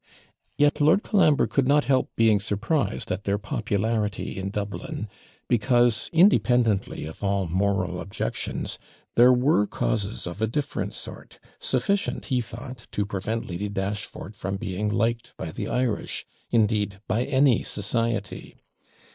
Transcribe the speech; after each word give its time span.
Yet 0.57 0.81
Lord 0.81 1.03
Colambre 1.03 1.45
could 1.45 1.67
not 1.67 1.83
help 1.83 2.09
being 2.15 2.39
surprised 2.39 3.11
at 3.11 3.25
their 3.25 3.37
popularity 3.37 4.35
in 4.35 4.49
Dublin, 4.49 5.07
because, 5.47 6.09
independently 6.11 7.05
of 7.05 7.23
all 7.23 7.45
moral 7.45 8.01
objections, 8.01 8.79
there 9.13 9.31
were 9.31 9.67
causes 9.67 10.25
of 10.25 10.41
a 10.41 10.47
different 10.47 10.93
sort, 10.95 11.37
sufficient, 11.59 12.25
he 12.33 12.41
thought, 12.41 12.87
to 12.93 13.05
prevent 13.05 13.47
Lady 13.47 13.69
Dashfort 13.69 14.35
from 14.35 14.55
being 14.55 14.89
liked 14.89 15.35
by 15.37 15.51
the 15.51 15.67
Irish; 15.67 16.25
indeed 16.49 16.99
by 17.07 17.23
any 17.23 17.61
society. 17.61 18.55